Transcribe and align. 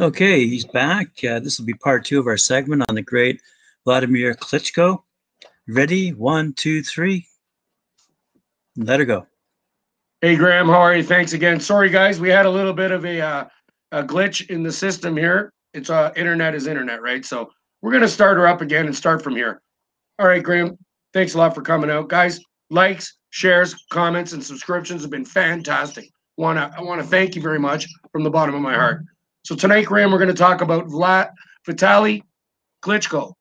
Okay, 0.00 0.46
he's 0.46 0.64
back. 0.64 1.08
Uh, 1.24 1.40
this 1.40 1.58
will 1.58 1.66
be 1.66 1.74
part 1.74 2.04
two 2.04 2.20
of 2.20 2.28
our 2.28 2.36
segment 2.36 2.84
on 2.88 2.94
the 2.94 3.02
great 3.02 3.42
Vladimir 3.84 4.32
Klitschko. 4.34 5.02
Ready? 5.66 6.12
One, 6.12 6.52
two, 6.52 6.84
three. 6.84 7.26
Let 8.76 9.00
her 9.00 9.06
go. 9.06 9.26
Hey, 10.20 10.36
Graham, 10.36 10.68
how 10.68 10.80
are 10.80 10.94
you? 10.94 11.02
Thanks 11.02 11.32
again. 11.32 11.58
Sorry, 11.58 11.90
guys, 11.90 12.20
we 12.20 12.28
had 12.28 12.46
a 12.46 12.50
little 12.50 12.72
bit 12.72 12.92
of 12.92 13.04
a, 13.04 13.20
uh, 13.20 13.44
a 13.90 14.04
glitch 14.04 14.48
in 14.50 14.62
the 14.62 14.70
system 14.70 15.16
here. 15.16 15.52
It's 15.74 15.90
uh, 15.90 16.12
internet 16.14 16.54
is 16.54 16.68
internet, 16.68 17.02
right? 17.02 17.24
So 17.24 17.50
we're 17.82 17.92
gonna 17.92 18.06
start 18.06 18.36
her 18.36 18.46
up 18.46 18.60
again 18.60 18.86
and 18.86 18.94
start 18.94 19.20
from 19.20 19.34
here. 19.34 19.60
All 20.20 20.28
right, 20.28 20.42
Graham. 20.42 20.78
Thanks 21.12 21.34
a 21.34 21.38
lot 21.38 21.56
for 21.56 21.62
coming 21.62 21.90
out, 21.90 22.08
guys. 22.08 22.38
Likes, 22.70 23.16
shares, 23.30 23.74
comments, 23.90 24.32
and 24.32 24.44
subscriptions 24.44 25.02
have 25.02 25.10
been 25.10 25.24
fantastic. 25.24 26.08
Wanna 26.36 26.72
I 26.76 26.82
want 26.82 27.02
to 27.02 27.06
thank 27.06 27.34
you 27.34 27.42
very 27.42 27.58
much 27.58 27.88
from 28.12 28.22
the 28.22 28.30
bottom 28.30 28.54
of 28.54 28.60
my 28.60 28.74
heart. 28.74 29.02
So 29.48 29.56
tonight, 29.56 29.86
Graham, 29.86 30.12
we're 30.12 30.18
going 30.18 30.28
to 30.28 30.34
talk 30.34 30.60
about 30.60 30.88
Vlad 30.88 31.30
Vitaly 31.66 32.20
Klitschko. 32.82 33.32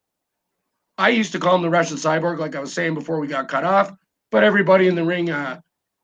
I 0.97 1.09
used 1.09 1.33
to 1.33 1.37
call 1.37 1.55
him 1.55 1.61
the 1.61 1.69
Russian 1.69 1.97
cyborg, 1.97 2.39
like 2.39 2.55
I 2.55 2.61
was 2.61 2.71
saying 2.71 2.93
before 2.93 3.19
we 3.19 3.27
got 3.27 3.49
cut 3.49 3.65
off, 3.65 3.91
but 4.31 4.41
everybody 4.41 4.87
in 4.87 4.95
the 4.95 5.03
ring 5.03 5.29
uh, 5.29 5.59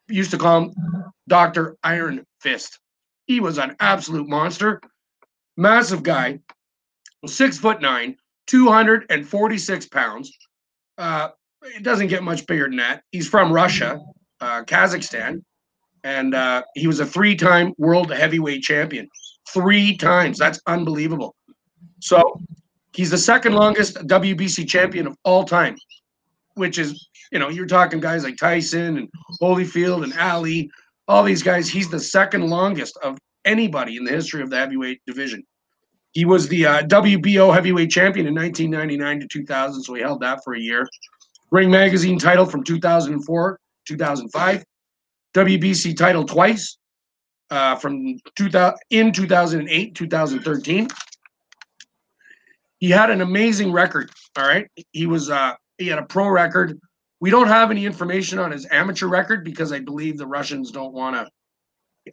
used 0.10 0.32
to 0.32 0.38
call 0.38 0.64
him 0.64 0.74
Dr. 1.30 1.78
Iron 1.86 2.26
Fist. 2.42 2.80
He 3.28 3.40
was 3.40 3.58
an 3.58 3.78
absolute 3.80 4.28
monster, 4.28 4.82
massive 5.56 6.04
guy, 6.04 6.40
six 7.26 7.58
foot 7.58 7.82
nine, 7.82 8.18
246 8.48 9.88
pounds. 9.88 10.38
Uh, 10.98 11.30
it 11.62 11.84
doesn't 11.84 12.08
get 12.08 12.24
much 12.24 12.46
bigger 12.46 12.68
than 12.68 12.76
that. 12.76 13.04
He's 13.14 13.30
from 13.30 13.54
Russia, 13.54 14.02
uh, 14.42 14.64
Kazakhstan, 14.66 15.46
and 16.04 16.36
uh, 16.36 16.64
he 16.76 16.88
was 16.88 17.00
a 17.00 17.06
three 17.06 17.38
time 17.38 17.74
world 17.78 18.12
heavyweight 18.12 18.64
champion. 18.64 19.08
Three 19.50 19.98
times. 19.98 20.38
That's 20.38 20.60
unbelievable. 20.68 21.36
So 22.00 22.40
he's 22.94 23.10
the 23.10 23.18
second 23.18 23.54
longest 23.54 23.96
WBC 23.96 24.68
champion 24.68 25.08
of 25.08 25.18
all 25.24 25.44
time, 25.44 25.76
which 26.56 26.78
is, 26.78 27.10
you 27.32 27.40
know, 27.40 27.50
you're 27.50 27.66
talking 27.66 28.00
guys 28.00 28.24
like 28.24 28.38
Tyson 28.38 28.98
and 28.98 29.10
Holyfield 29.42 30.04
and 30.04 30.14
Ali, 30.20 30.70
all 31.08 31.24
these 31.24 31.44
guys. 31.44 31.70
He's 31.70 31.90
the 31.90 32.00
second 32.00 32.50
longest 32.50 32.98
of 33.04 33.18
anybody 33.46 33.98
in 33.98 34.04
the 34.04 34.12
history 34.12 34.42
of 34.42 34.50
the 34.50 34.58
heavyweight 34.58 35.02
division. 35.06 35.44
He 36.12 36.26
was 36.26 36.48
the 36.48 36.66
uh, 36.66 36.84
WBO 36.84 37.54
heavyweight 37.54 37.90
champion 37.90 38.28
in 38.28 38.36
1999 38.36 39.22
to 39.22 39.28
2000, 39.28 39.82
so 39.82 39.96
he 39.96 40.02
held 40.02 40.22
that 40.22 40.44
for 40.44 40.54
a 40.54 40.60
year. 40.60 40.88
Ring 41.52 41.72
Magazine 41.72 42.20
title 42.20 42.46
from 42.46 42.64
2004, 42.64 43.60
2005. 43.88 44.64
WBC 45.34 45.98
title 45.98 46.24
twice 46.24 46.78
uh, 47.54 47.76
from 47.76 48.18
2000 48.36 48.78
in 48.90 49.12
2008, 49.12 49.94
2013. 49.94 50.88
He 52.80 52.90
had 52.90 53.12
an 53.12 53.22
amazing 53.22 53.72
record. 53.72 54.10
All 54.36 54.48
right, 54.48 54.68
he 54.92 55.06
was 55.06 55.30
uh, 55.30 55.54
he 55.78 55.88
had 55.88 56.00
a 56.00 56.04
pro 56.04 56.28
record. 56.30 56.80
We 57.20 57.30
don't 57.30 57.48
have 57.48 57.70
any 57.70 57.86
information 57.86 58.40
on 58.40 58.52
his 58.52 58.68
amateur 58.72 59.08
record 59.08 59.46
because 59.46 59.72
I 59.72 59.80
believe 59.80 60.18
the 60.18 60.26
Russians 60.26 60.72
don't 60.72 60.94
want 60.94 61.16
to. 61.16 61.30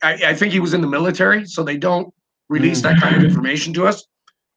I, 0.06 0.30
I, 0.30 0.34
think 0.34 0.52
he 0.52 0.60
was 0.60 0.72
in 0.72 0.82
the 0.82 0.86
military, 0.86 1.46
so 1.46 1.64
they 1.64 1.76
don't 1.76 2.14
release 2.48 2.80
that 2.82 3.00
kind 3.00 3.16
of 3.16 3.24
information 3.24 3.72
to 3.74 3.86
us. 3.88 4.04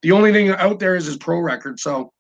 The 0.04 0.12
only 0.12 0.32
thing 0.32 0.50
out 0.50 0.78
there 0.78 0.96
is 0.96 1.06
his 1.06 1.18
pro 1.18 1.40
record. 1.40 1.80
So 1.80 2.12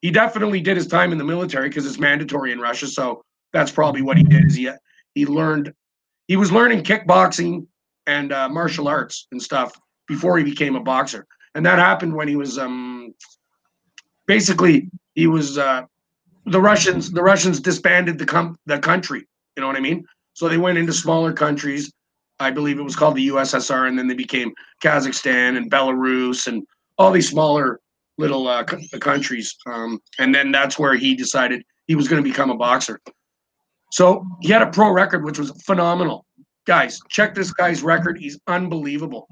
he 0.00 0.10
definitely 0.10 0.60
did 0.60 0.76
his 0.76 0.88
time 0.88 1.12
in 1.12 1.18
the 1.18 1.24
military 1.24 1.68
because 1.68 1.86
it's 1.86 2.00
mandatory 2.00 2.50
in 2.50 2.58
Russia. 2.58 2.88
So 2.88 3.22
that's 3.52 3.70
probably 3.70 4.02
what 4.02 4.16
he 4.16 4.24
did. 4.24 4.46
Is 4.46 4.54
he 4.54 4.70
he 5.14 5.26
learned 5.26 5.72
he 6.26 6.36
was 6.36 6.50
learning 6.50 6.82
kickboxing 6.82 7.66
and 8.08 8.32
uh, 8.32 8.48
martial 8.48 8.88
arts 8.88 9.28
and 9.30 9.40
stuff 9.40 9.78
before 10.08 10.38
he 10.38 10.42
became 10.42 10.74
a 10.74 10.80
boxer, 10.80 11.26
and 11.54 11.64
that 11.64 11.78
happened 11.78 12.14
when 12.14 12.26
he 12.26 12.34
was 12.34 12.58
um 12.58 13.14
basically 14.26 14.90
he 15.14 15.28
was 15.28 15.58
uh 15.58 15.82
the 16.46 16.60
Russians 16.60 17.12
the 17.12 17.22
Russians 17.22 17.60
disbanded 17.60 18.18
the 18.18 18.26
com- 18.26 18.58
the 18.66 18.78
country. 18.78 19.28
You 19.56 19.60
know 19.60 19.66
what 19.68 19.76
I 19.76 19.80
mean? 19.80 20.04
So 20.32 20.48
they 20.48 20.58
went 20.58 20.78
into 20.78 20.92
smaller 20.92 21.32
countries. 21.32 21.92
I 22.40 22.50
believe 22.50 22.78
it 22.78 22.82
was 22.82 22.96
called 22.96 23.16
the 23.16 23.28
USSR, 23.28 23.88
and 23.88 23.98
then 23.98 24.06
they 24.06 24.14
became 24.14 24.52
Kazakhstan 24.82 25.56
and 25.56 25.70
Belarus 25.70 26.46
and 26.46 26.64
all 26.96 27.10
these 27.10 27.28
smaller 27.28 27.80
little 28.16 28.46
uh, 28.46 28.64
countries. 29.00 29.56
Um, 29.66 30.00
and 30.18 30.34
then 30.34 30.52
that's 30.52 30.78
where 30.78 30.94
he 30.94 31.14
decided 31.14 31.62
he 31.86 31.96
was 31.96 32.06
going 32.06 32.22
to 32.22 32.28
become 32.28 32.50
a 32.50 32.56
boxer. 32.56 33.00
So 33.90 34.24
he 34.40 34.50
had 34.50 34.62
a 34.62 34.70
pro 34.70 34.92
record, 34.92 35.24
which 35.24 35.38
was 35.38 35.50
phenomenal. 35.62 36.24
Guys, 36.68 37.00
check 37.08 37.34
this 37.34 37.50
guy's 37.50 37.82
record. 37.82 38.18
He's 38.18 38.38
unbelievable. 38.46 39.26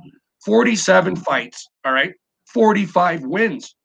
47 0.47 1.17
fights. 1.17 1.69
All 1.85 1.93
right. 1.93 2.15
45 2.47 3.25
wins. 3.25 3.77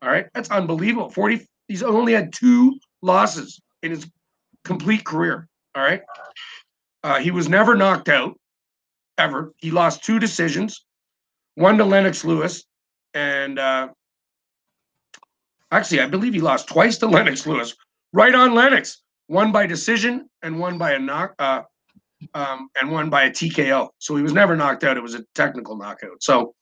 All 0.00 0.08
right. 0.08 0.26
That's 0.32 0.48
unbelievable. 0.52 1.10
40. 1.10 1.44
He's 1.66 1.82
only 1.82 2.12
had 2.12 2.32
two 2.32 2.78
losses 3.02 3.60
in 3.82 3.90
his 3.90 4.08
complete 4.62 5.04
career. 5.04 5.48
All 5.74 5.82
right. 5.82 6.02
Uh, 7.02 7.18
he 7.18 7.32
was 7.32 7.48
never 7.48 7.74
knocked 7.74 8.08
out 8.08 8.38
ever. 9.18 9.52
He 9.56 9.72
lost 9.72 10.04
two 10.04 10.20
decisions, 10.20 10.84
one 11.56 11.78
to 11.78 11.84
Lennox 11.84 12.24
Lewis, 12.24 12.64
and 13.12 13.58
uh, 13.58 13.88
actually, 15.72 16.00
I 16.00 16.06
believe 16.06 16.32
he 16.32 16.40
lost 16.40 16.68
twice 16.68 16.96
to 16.98 17.06
Lennox 17.08 17.44
Lewis, 17.44 17.74
right 18.12 18.34
on 18.34 18.54
Lennox, 18.54 19.02
one 19.26 19.50
by 19.50 19.66
decision 19.66 20.28
and 20.42 20.60
one 20.60 20.78
by 20.78 20.92
a 20.92 20.98
knock, 20.98 21.34
uh, 21.40 21.62
um, 22.34 22.68
and 22.80 22.90
won 22.90 23.10
by 23.10 23.24
a 23.24 23.30
TKO. 23.30 23.88
So 23.98 24.16
he 24.16 24.22
was 24.22 24.32
never 24.32 24.56
knocked 24.56 24.84
out. 24.84 24.96
It 24.96 25.02
was 25.02 25.14
a 25.14 25.24
technical 25.34 25.76
knockout. 25.76 26.22
So 26.22 26.54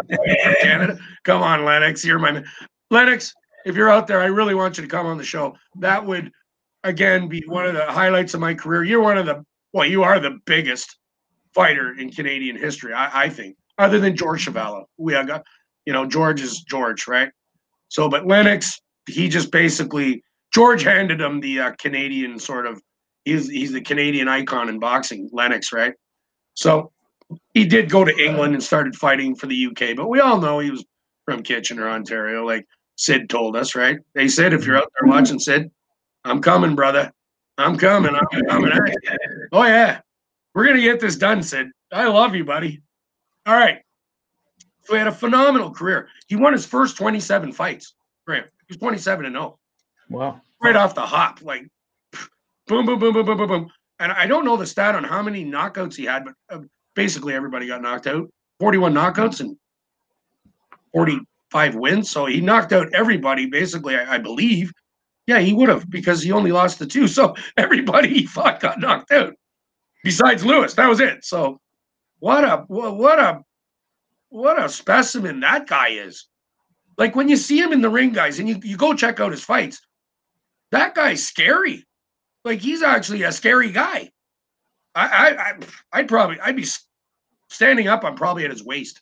Canada, 0.62 0.98
come 1.24 1.42
on, 1.42 1.66
Lennox, 1.66 2.04
you're 2.06 2.20
my 2.20 2.32
man. 2.32 2.46
Lennox. 2.90 3.34
If 3.66 3.76
you're 3.76 3.90
out 3.90 4.08
there, 4.08 4.22
I 4.22 4.28
really 4.28 4.56
want 4.56 4.78
you 4.78 4.84
to 4.84 4.90
come 4.90 5.06
on 5.06 5.18
the 5.18 5.24
show. 5.24 5.54
That 5.80 6.06
would, 6.06 6.32
again, 6.86 7.28
be 7.28 7.44
one 7.46 7.66
of 7.66 7.74
the 7.74 7.86
highlights 7.86 8.34
of 8.34 8.40
my 8.40 8.54
career. 8.54 8.86
You're 8.86 9.02
one 9.02 9.18
of 9.18 9.26
the 9.26 9.44
well, 9.74 9.86
you 9.86 10.04
are 10.04 10.20
the 10.20 10.40
biggest 10.46 10.98
fighter 11.54 11.94
in 12.00 12.10
Canadian 12.12 12.56
history. 12.56 12.94
I, 12.94 13.26
I 13.26 13.30
think, 13.30 13.58
other 13.78 14.00
than 14.00 14.16
George 14.16 14.46
Chuvalo. 14.46 14.86
We 14.98 15.14
got, 15.14 15.44
you 15.86 15.94
know, 15.94 16.06
George 16.06 16.42
is 16.42 16.62
George, 16.62 17.08
right? 17.08 17.30
So, 17.90 18.10
but 18.10 18.26
Lennox, 18.26 18.80
he 19.08 19.28
just 19.30 19.52
basically 19.52 20.24
George 20.54 20.84
handed 20.84 21.22
him 21.22 21.40
the 21.40 21.60
uh, 21.60 21.72
Canadian 21.80 22.40
sort 22.40 22.66
of. 22.66 22.82
He's 23.26 23.50
he's 23.50 23.74
the 23.74 23.82
Canadian 23.82 24.28
icon 24.28 24.70
in 24.70 24.80
boxing, 24.80 25.30
Lennox, 25.32 25.74
right? 25.74 25.94
So 26.54 26.92
he 27.54 27.66
did 27.66 27.90
go 27.90 28.04
to 28.04 28.18
England 28.18 28.54
and 28.54 28.64
started 28.64 28.96
fighting 28.96 29.36
for 29.36 29.48
the 29.48 29.68
UK, 29.68 29.96
but 29.96 30.10
we 30.10 30.20
all 30.20 30.40
know 30.40 30.60
he 30.60 30.72
was 30.72 30.86
from 31.26 31.44
Kitchener, 31.44 31.90
Ontario, 31.90 32.46
like 32.46 32.66
Sid 32.96 33.30
told 33.30 33.56
us, 33.56 33.76
right? 33.76 33.98
They 34.14 34.28
said, 34.28 34.54
if 34.54 34.66
you're 34.66 34.78
out 34.78 34.92
there 35.00 35.10
watching, 35.10 35.40
Sid, 35.40 35.70
I'm 36.26 36.42
coming, 36.42 36.76
brother. 36.76 37.12
I'm 37.58 37.78
coming. 37.78 38.16
I'm 38.16 38.46
coming. 38.46 38.72
oh 39.52 39.64
yeah, 39.64 40.00
we're 40.54 40.66
gonna 40.66 40.82
get 40.82 41.00
this 41.00 41.18
done, 41.18 41.44
Sid. 41.44 41.68
I 41.92 42.08
love 42.08 42.34
you, 42.34 42.46
buddy. 42.46 42.82
All 43.46 43.56
right. 43.56 43.80
So 44.84 44.94
he 44.94 45.00
had 45.00 45.08
a 45.08 45.12
phenomenal 45.12 45.72
career. 45.72 46.08
He 46.28 46.36
won 46.36 46.54
his 46.54 46.66
first 46.66 46.98
27 46.98 47.52
fights. 47.52 47.96
Graham. 48.26 48.46
He's 48.68 48.78
27 48.78 49.26
and 49.26 49.36
0. 49.36 49.60
Wow. 50.10 50.42
Right 50.62 50.76
off 50.76 50.96
the 50.96 51.02
hop, 51.02 51.42
like 51.42 51.68
boom, 52.68 52.86
boom, 52.86 53.00
boom, 53.00 53.14
boom, 53.14 53.26
boom, 53.26 53.38
boom, 53.38 53.48
boom. 53.48 53.72
And 54.00 54.12
I 54.12 54.26
don't 54.26 54.46
know 54.46 54.56
the 54.56 54.66
stat 54.66 54.96
on 54.96 55.04
how 55.04 55.22
many 55.22 55.44
knockouts 55.44 55.96
he 55.96 56.06
had, 56.06 56.26
but 56.26 56.34
uh, 56.50 56.62
basically 57.00 57.34
everybody 57.34 57.66
got 57.66 57.82
knocked 57.82 58.08
out. 58.08 58.30
41 58.60 58.94
knockouts 58.94 59.40
and 59.40 59.56
45 60.92 61.76
wins. 61.76 62.12
So 62.12 62.26
he 62.26 62.42
knocked 62.42 62.74
out 62.74 62.94
everybody, 62.94 63.46
basically, 63.46 63.96
I, 63.96 64.16
I 64.16 64.18
believe. 64.18 64.74
Yeah, 65.26 65.40
he 65.40 65.54
would 65.54 65.70
have 65.70 65.90
because 65.90 66.22
he 66.22 66.34
only 66.34 66.52
lost 66.52 66.78
the 66.78 66.86
two. 66.86 67.08
So 67.08 67.36
everybody 67.58 68.10
he 68.10 68.26
fought 68.26 68.60
got 68.60 68.82
knocked 68.82 69.14
out 69.14 69.34
besides 70.04 70.44
Lewis. 70.44 70.74
That 70.74 70.90
was 70.90 71.00
it. 71.00 71.24
So 71.24 71.62
what 72.20 72.44
a 72.44 72.66
what 72.68 73.18
a 73.18 73.40
what 74.28 74.62
a 74.62 74.68
specimen 74.68 75.40
that 75.40 75.68
guy 75.68 75.90
is. 75.90 76.28
Like 76.98 77.16
when 77.16 77.30
you 77.30 77.38
see 77.38 77.60
him 77.60 77.72
in 77.72 77.80
the 77.80 77.90
ring, 77.90 78.12
guys, 78.12 78.40
and 78.40 78.50
you, 78.50 78.60
you 78.62 78.76
go 78.76 78.94
check 78.94 79.22
out 79.22 79.32
his 79.32 79.44
fights, 79.44 79.80
that 80.72 80.96
guy's 80.96 81.26
scary. 81.26 81.86
Like 82.44 82.60
he's 82.60 82.84
actually 82.84 83.24
a 83.24 83.32
scary 83.32 83.72
guy. 83.72 84.12
I 84.96 85.06
I, 85.40 85.54
I'd 85.94 86.10
probably 86.10 86.42
I'd 86.42 86.58
be 86.58 86.66
standing 87.50 87.88
up. 87.88 88.04
I'm 88.04 88.16
probably 88.16 88.46
at 88.46 88.52
his 88.52 88.64
waist. 88.64 89.02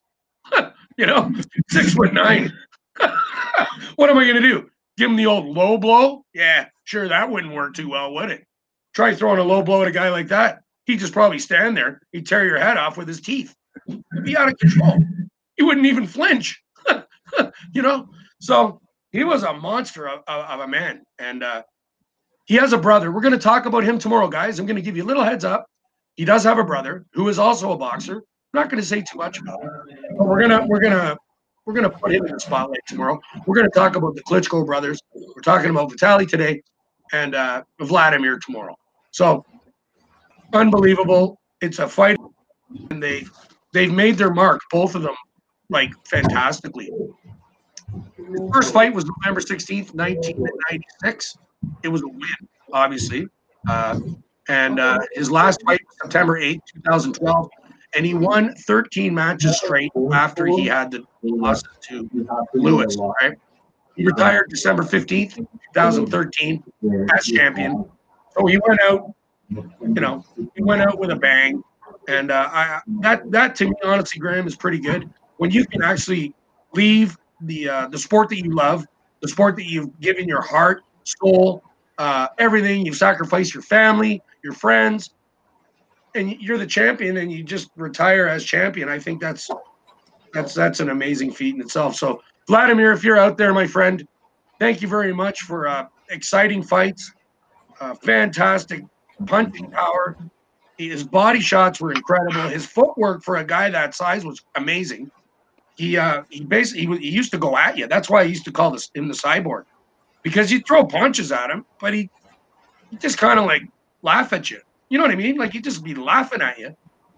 you 0.98 1.06
know, 1.06 1.32
six 1.70 1.94
foot 1.94 2.14
nine. 2.14 2.52
what 3.96 4.10
am 4.10 4.18
I 4.18 4.26
gonna 4.26 4.42
do? 4.42 4.70
Give 4.98 5.10
him 5.10 5.16
the 5.16 5.28
old 5.28 5.46
low 5.46 5.78
blow? 5.78 6.26
Yeah, 6.34 6.68
sure, 6.86 7.08
that 7.08 7.30
wouldn't 7.30 7.54
work 7.54 7.76
too 7.76 7.90
well, 7.90 8.14
would 8.14 8.32
it? 8.32 8.46
Try 8.94 9.14
throwing 9.14 9.40
a 9.40 9.44
low 9.44 9.62
blow 9.62 9.84
at 9.84 9.88
a 9.88 9.92
guy 9.92 10.10
like 10.10 10.28
that. 10.30 10.62
He'd 10.88 11.00
just 11.00 11.14
probably 11.14 11.38
stand 11.38 11.78
there. 11.78 12.02
He'd 12.12 12.26
tear 12.26 12.46
your 12.46 12.58
head 12.58 12.78
off 12.78 12.98
with 12.98 13.08
his 13.08 13.22
teeth. 13.22 13.54
He'd 13.86 14.04
be 14.24 14.36
out 14.36 14.48
of 14.48 14.58
control. 14.58 15.04
He 15.56 15.64
wouldn't 15.64 15.86
even 15.86 16.08
flinch. 16.08 16.64
you 17.74 17.82
know? 17.82 18.10
So 18.40 18.82
he 19.12 19.24
was 19.24 19.44
a 19.44 19.54
monster 19.54 20.08
of, 20.08 20.22
of, 20.28 20.46
of 20.46 20.60
a 20.62 20.68
man. 20.68 21.04
And 21.20 21.44
uh, 21.44 21.64
he 22.46 22.56
has 22.56 22.74
a 22.74 22.78
brother. 22.78 23.12
We're 23.12 23.22
going 23.22 23.34
to 23.34 23.38
talk 23.38 23.66
about 23.66 23.84
him 23.84 24.00
tomorrow, 24.00 24.30
guys. 24.30 24.60
I'm 24.60 24.66
going 24.66 24.78
to 24.78 24.82
give 24.82 24.96
you 24.96 25.04
a 25.04 25.06
little 25.06 25.24
heads 25.24 25.44
up. 25.44 25.68
He 26.16 26.26
does 26.26 26.44
have 26.46 26.58
a 26.58 26.64
brother 26.64 27.06
who 27.14 27.28
is 27.28 27.38
also 27.38 27.74
a 27.74 27.78
boxer. 27.78 28.24
Not 28.58 28.72
going 28.72 28.82
to 28.82 28.88
say 28.88 29.02
too 29.02 29.20
much 29.20 29.40
about 29.40 29.64
it, 29.64 29.70
but 30.18 30.26
we're 30.26 30.42
gonna 30.42 30.66
we're 30.66 30.80
gonna 30.80 31.16
we're 31.68 31.76
gonna 31.76 31.92
put 31.92 32.12
him 32.12 32.26
in 32.26 32.34
the 32.34 32.40
spotlight 32.40 32.82
tomorrow. 32.88 33.22
We're 33.46 33.54
gonna 33.54 33.70
talk 33.70 33.96
about 33.96 34.16
the 34.16 34.24
Klitschko 34.24 34.66
brothers. 34.66 35.00
We're 35.14 35.44
talking 35.44 35.70
about 35.70 35.92
Vitaly 35.92 36.28
today, 36.28 36.64
and 37.14 37.36
uh, 37.36 37.62
Vladimir 37.80 38.40
tomorrow. 38.44 38.76
So 39.12 39.46
unbelievable. 40.54 41.40
It's 41.62 41.78
a 41.78 41.88
fight, 41.88 42.18
and 42.90 43.02
they 43.02 43.26
they've 43.74 43.94
made 43.94 44.18
their 44.18 44.34
mark, 44.34 44.62
both 44.72 44.96
of 44.96 45.04
them, 45.04 45.16
like 45.70 45.92
fantastically. 46.08 46.90
The 48.18 48.50
first 48.52 48.74
fight 48.74 48.92
was 48.92 49.06
November 49.06 49.40
16th, 49.40 49.94
1996. 49.94 51.38
It 51.84 51.90
was 51.90 52.02
a 52.02 52.08
win, 52.08 52.50
obviously. 52.74 53.28
Uh, 53.70 54.00
and 54.50 54.80
uh, 54.80 54.98
his 55.14 55.30
last 55.30 55.62
fight 55.64 55.82
September 56.02 56.40
8th, 56.40 56.62
2012. 56.74 57.50
And 57.96 58.06
he 58.06 58.14
won 58.14 58.54
13 58.54 59.14
matches 59.14 59.58
straight 59.58 59.92
after 60.12 60.46
he 60.46 60.66
had 60.66 60.92
the 60.92 61.04
loss 61.24 61.64
to 61.90 62.10
Lewis, 62.54 62.98
right? 63.22 63.34
He 63.96 64.06
retired 64.06 64.50
December 64.50 64.84
15th, 64.84 65.38
2013 65.74 66.64
as 67.16 67.26
champion. 67.26 67.86
So 68.38 68.46
he 68.46 68.60
went 68.68 68.80
out, 68.82 69.14
you 69.50 70.02
know, 70.02 70.24
he 70.56 70.62
went 70.62 70.82
out 70.82 71.00
with 71.00 71.10
a 71.10 71.16
bang. 71.16 71.64
And 72.08 72.32
uh, 72.32 72.50
I, 72.52 72.82
that, 73.02 73.30
that 73.32 73.56
to 73.56 73.66
me, 73.66 73.76
honestly, 73.84 74.20
Graham, 74.20 74.48
is 74.48 74.56
pretty 74.56 74.80
good. 74.80 75.10
When 75.38 75.50
you 75.52 75.66
can 75.66 75.82
actually 75.82 76.34
leave 76.74 77.18
the 77.42 77.70
uh, 77.70 77.88
the 77.88 77.98
sport 77.98 78.30
that 78.30 78.38
you 78.38 78.54
love, 78.54 78.86
the 79.22 79.28
sport 79.28 79.56
that 79.58 79.66
you've 79.66 80.00
given 80.00 80.28
your 80.28 80.42
heart, 80.42 80.84
soul, 81.04 81.64
uh, 81.98 82.28
everything. 82.38 82.86
You've 82.86 82.98
sacrificed 82.98 83.54
your 83.54 83.64
family, 83.64 84.22
your 84.44 84.54
friends, 84.54 85.12
and 86.18 86.40
you're 86.42 86.58
the 86.58 86.68
champion, 86.68 87.18
and 87.18 87.32
you 87.32 87.44
just 87.44 87.70
retire 87.76 88.28
as 88.28 88.44
champion. 88.44 88.90
I 88.90 89.00
think 89.00 89.22
that's 89.22 89.50
that's 90.34 90.54
that's 90.54 90.80
an 90.80 90.90
amazing 90.90 91.32
feat 91.32 91.56
in 91.56 91.62
itself. 91.62 91.96
So, 91.96 92.22
Vladimir, 92.48 92.92
if 92.92 93.04
you're 93.04 93.18
out 93.18 93.38
there, 93.38 93.54
my 93.54 93.68
friend, 93.68 94.08
thank 94.60 94.82
you 94.82 94.88
very 94.88 95.14
much 95.14 95.42
for 95.42 95.68
uh, 95.68 95.88
exciting 96.10 96.62
fights, 96.64 97.14
uh, 97.80 97.94
fantastic 97.96 98.84
punching 99.26 99.72
power. 99.72 100.18
His 100.78 101.04
body 101.04 101.40
shots 101.40 101.82
were 101.82 101.92
incredible. 101.92 102.50
His 102.50 102.66
footwork 102.66 103.24
for 103.24 103.38
a 103.38 103.44
guy 103.44 103.70
that 103.70 103.96
size 103.96 104.24
was 104.24 104.44
amazing 104.56 105.10
he 105.78 105.96
uh 105.96 106.24
he 106.30 106.44
basically 106.44 106.98
he, 106.98 107.10
he 107.10 107.10
used 107.10 107.32
to 107.32 107.38
go 107.38 107.56
at 107.56 107.78
you. 107.78 107.88
That's 107.88 108.10
why 108.10 108.24
he 108.24 108.32
used 108.32 108.46
to 108.46 108.52
call 108.52 108.72
this 108.72 108.90
in 108.96 109.08
the 109.08 109.14
cyborg 109.14 109.66
because 110.24 110.52
you 110.52 110.60
throw 110.60 110.84
punches 110.86 111.32
at 111.32 111.50
him, 111.50 111.66
but 111.80 111.94
he, 111.94 112.10
he 112.90 112.98
just 112.98 113.18
kind 113.18 113.40
of 113.40 113.46
like 113.46 113.62
laugh 114.02 114.34
at 114.34 114.50
you. 114.52 114.60
You 114.90 114.98
know 114.98 115.04
what 115.04 115.12
I 115.12 115.16
mean? 115.16 115.38
Like 115.38 115.54
he'd 115.54 115.64
just 115.64 115.84
be 115.84 115.96
laughing 115.96 116.42
at 116.42 116.58
you, 116.58 116.76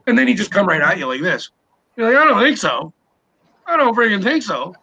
and 0.07 0.17
then 0.17 0.27
he'd 0.27 0.37
just 0.37 0.51
come 0.51 0.67
right 0.67 0.81
at 0.81 0.97
you 0.97 1.05
like 1.05 1.21
this. 1.21 1.51
You're 1.95 2.11
like, 2.11 2.21
I 2.21 2.25
don't 2.25 2.41
think 2.41 2.57
so. 2.57 2.93
I 3.65 3.77
don't 3.77 3.95
freaking 3.95 4.23
think 4.23 4.43
so. 4.43 4.73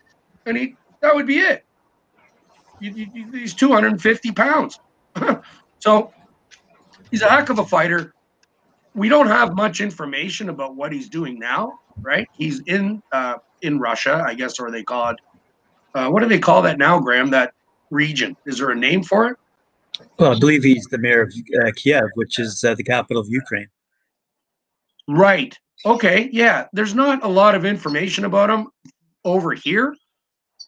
And 0.46 0.56
he 0.56 0.76
that 1.00 1.14
would 1.14 1.26
be 1.26 1.38
it. 1.38 1.64
He's 2.80 3.54
250 3.54 4.32
pounds, 4.32 4.80
so 5.78 6.12
he's 7.10 7.22
a 7.22 7.28
heck 7.28 7.48
of 7.48 7.58
a 7.58 7.64
fighter. 7.64 8.14
We 8.94 9.08
don't 9.08 9.26
have 9.26 9.54
much 9.54 9.80
information 9.80 10.48
about 10.50 10.76
what 10.76 10.92
he's 10.92 11.08
doing 11.08 11.38
now, 11.38 11.80
right? 12.00 12.28
He's 12.32 12.60
in 12.66 13.02
uh, 13.12 13.36
in 13.62 13.78
Russia, 13.78 14.22
I 14.26 14.34
guess, 14.34 14.58
or 14.60 14.70
they 14.70 14.82
call 14.82 15.10
it. 15.10 15.16
Uh, 15.94 16.10
what 16.10 16.22
do 16.22 16.28
they 16.28 16.38
call 16.38 16.62
that 16.62 16.78
now, 16.78 17.00
Graham? 17.00 17.30
That 17.30 17.54
region? 17.90 18.36
Is 18.46 18.58
there 18.58 18.70
a 18.70 18.76
name 18.76 19.02
for 19.02 19.28
it? 19.28 19.36
Well, 20.18 20.34
I 20.34 20.38
believe 20.38 20.62
he's 20.62 20.86
the 20.86 20.98
mayor 20.98 21.22
of 21.22 21.32
uh, 21.60 21.70
Kiev, 21.76 22.04
which 22.14 22.38
is 22.38 22.64
uh, 22.64 22.74
the 22.74 22.84
capital 22.84 23.20
of 23.20 23.28
Ukraine. 23.28 23.68
Right. 25.08 25.56
Okay. 25.84 26.28
Yeah. 26.32 26.66
There's 26.72 26.94
not 26.94 27.24
a 27.24 27.28
lot 27.28 27.54
of 27.54 27.64
information 27.64 28.24
about 28.24 28.50
him 28.50 28.68
over 29.24 29.52
here, 29.52 29.94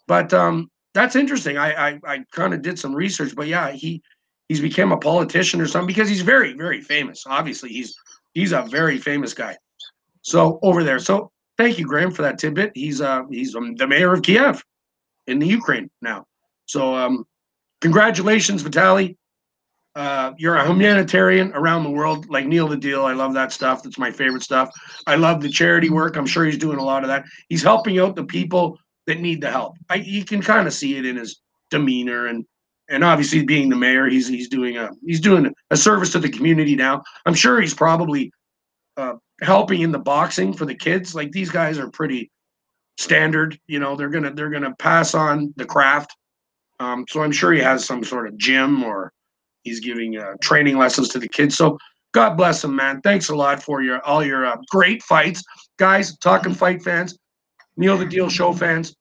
but 0.06 0.32
um, 0.32 0.70
that's 0.94 1.16
interesting. 1.16 1.56
I 1.56 1.88
I, 1.88 2.00
I 2.06 2.24
kind 2.32 2.54
of 2.54 2.62
did 2.62 2.78
some 2.78 2.94
research, 2.94 3.34
but 3.34 3.48
yeah, 3.48 3.70
he 3.72 4.02
he's 4.48 4.60
became 4.60 4.92
a 4.92 4.96
politician 4.96 5.60
or 5.60 5.66
something 5.66 5.86
because 5.86 6.08
he's 6.08 6.22
very 6.22 6.52
very 6.54 6.80
famous. 6.80 7.24
Obviously, 7.26 7.70
he's 7.70 7.94
he's 8.34 8.52
a 8.52 8.62
very 8.62 8.98
famous 8.98 9.34
guy. 9.34 9.56
So 10.22 10.58
over 10.62 10.84
there. 10.84 10.98
So 10.98 11.32
Thank 11.58 11.76
you, 11.76 11.86
Graham, 11.86 12.12
for 12.12 12.22
that 12.22 12.38
tidbit. 12.38 12.70
He's 12.74 13.00
uh 13.00 13.24
he's 13.28 13.54
um, 13.56 13.74
the 13.74 13.86
mayor 13.86 14.14
of 14.14 14.22
Kiev 14.22 14.64
in 15.26 15.40
the 15.40 15.46
Ukraine 15.46 15.90
now. 16.00 16.24
So 16.66 16.94
um, 16.94 17.24
congratulations, 17.80 18.62
Vitaly. 18.62 19.16
Uh, 19.98 20.32
you're 20.38 20.54
a 20.54 20.64
humanitarian 20.64 21.50
around 21.54 21.82
the 21.82 21.90
world, 21.90 22.30
like 22.30 22.46
Neil 22.46 22.68
the 22.68 22.76
Deal. 22.76 23.04
I 23.04 23.14
love 23.14 23.34
that 23.34 23.50
stuff. 23.50 23.82
That's 23.82 23.98
my 23.98 24.12
favorite 24.12 24.44
stuff. 24.44 24.70
I 25.08 25.16
love 25.16 25.40
the 25.40 25.48
charity 25.48 25.90
work. 25.90 26.16
I'm 26.16 26.24
sure 26.24 26.44
he's 26.44 26.56
doing 26.56 26.78
a 26.78 26.84
lot 26.84 27.02
of 27.02 27.08
that. 27.08 27.24
He's 27.48 27.64
helping 27.64 27.98
out 27.98 28.14
the 28.14 28.22
people 28.22 28.78
that 29.08 29.18
need 29.18 29.40
the 29.40 29.50
help. 29.50 29.76
I, 29.90 29.96
you 29.96 30.24
can 30.24 30.40
kind 30.40 30.68
of 30.68 30.72
see 30.72 30.96
it 30.96 31.04
in 31.04 31.16
his 31.16 31.40
demeanor 31.72 32.28
and 32.28 32.46
and 32.88 33.02
obviously 33.02 33.42
being 33.42 33.68
the 33.68 33.74
mayor, 33.74 34.06
he's 34.06 34.28
he's 34.28 34.48
doing 34.48 34.76
a 34.76 34.88
he's 35.04 35.20
doing 35.20 35.52
a 35.72 35.76
service 35.76 36.12
to 36.12 36.20
the 36.20 36.30
community 36.30 36.76
now. 36.76 37.02
I'm 37.26 37.34
sure 37.34 37.60
he's 37.60 37.74
probably 37.74 38.30
uh, 38.96 39.14
helping 39.42 39.80
in 39.82 39.90
the 39.90 39.98
boxing 39.98 40.52
for 40.52 40.64
the 40.64 40.76
kids. 40.76 41.12
Like 41.12 41.32
these 41.32 41.50
guys 41.50 41.76
are 41.76 41.90
pretty 41.90 42.30
standard. 42.98 43.58
You 43.66 43.80
know, 43.80 43.96
they're 43.96 44.10
gonna 44.10 44.32
they're 44.32 44.48
gonna 44.48 44.76
pass 44.78 45.14
on 45.14 45.52
the 45.56 45.66
craft. 45.66 46.14
Um, 46.78 47.04
so 47.08 47.20
I'm 47.20 47.32
sure 47.32 47.52
he 47.52 47.60
has 47.60 47.84
some 47.84 48.04
sort 48.04 48.28
of 48.28 48.38
gym 48.38 48.84
or 48.84 49.12
he's 49.68 49.80
giving 49.80 50.18
uh, 50.18 50.34
training 50.40 50.78
lessons 50.78 51.08
to 51.10 51.18
the 51.18 51.28
kids. 51.28 51.56
So 51.56 51.78
God 52.12 52.36
bless 52.36 52.64
him, 52.64 52.74
man. 52.74 53.00
Thanks 53.02 53.28
a 53.28 53.34
lot 53.34 53.62
for 53.62 53.82
your 53.82 54.04
all 54.04 54.24
your 54.24 54.46
uh, 54.46 54.56
great 54.70 55.02
fights, 55.02 55.42
guys. 55.78 56.16
Talking 56.18 56.54
fight 56.54 56.82
fans, 56.82 57.16
Neil 57.76 57.98
the 57.98 58.06
Deal 58.06 58.28
show 58.28 58.52
fans. 58.52 58.94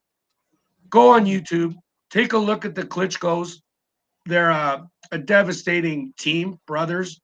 Go 0.89 1.09
on 1.09 1.25
YouTube. 1.25 1.73
Take 2.09 2.33
a 2.33 2.37
look 2.37 2.65
at 2.65 2.75
the 2.75 2.83
Klitschko's. 2.83 3.61
They're 4.25 4.51
uh, 4.51 4.81
a 5.11 5.17
devastating 5.17 6.13
team, 6.17 6.59
brothers. 6.67 7.19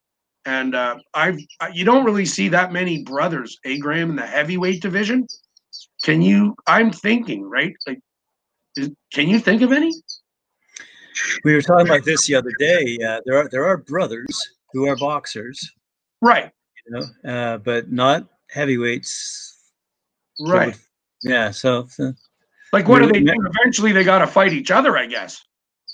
And 0.46 0.76
uh, 0.76 0.98
I've 1.14 1.38
you 1.74 1.86
don't 1.86 2.06
really 2.06 2.26
see 2.26 2.50
that 2.50 2.72
many 2.72 3.04
brothers, 3.04 3.58
a 3.66 3.78
Graham 3.80 4.10
in 4.12 4.16
the 4.16 4.26
heavyweight 4.26 4.82
division. 4.82 5.28
Can 6.04 6.22
you? 6.22 6.56
I'm 6.68 6.92
thinking, 6.92 7.44
right? 7.50 7.74
Like, 7.88 8.00
is, 8.76 8.90
can 9.14 9.30
you 9.30 9.40
think 9.40 9.62
of 9.62 9.72
any? 9.72 9.94
We 11.44 11.54
were 11.54 11.62
talking 11.62 11.88
about 11.88 12.06
this 12.06 12.28
the 12.28 12.36
other 12.36 12.52
day. 12.60 12.98
Uh, 13.06 13.20
there 13.26 13.38
are 13.38 13.50
there 13.50 13.66
are 13.66 13.78
brothers 13.78 14.28
who 14.72 14.88
are 14.88 14.96
boxers, 14.96 15.72
Right, 16.22 16.52
you 16.86 17.00
know, 17.00 17.32
uh, 17.32 17.58
but 17.58 17.92
not 17.92 18.28
heavyweights. 18.50 19.58
right. 20.40 20.76
yeah, 21.24 21.52
so 21.52 21.88
uh, 22.00 22.12
Like, 22.72 22.88
what 22.88 23.00
do 23.00 23.12
they 23.12 23.22
do? 23.22 23.34
Eventually, 23.60 23.92
they 23.92 24.04
got 24.04 24.20
to 24.20 24.28
fight 24.28 24.54
each 24.54 24.72
other, 24.72 24.98
I 24.98 25.06
guess. 25.06 25.42